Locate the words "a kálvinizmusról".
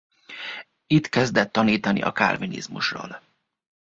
2.01-3.21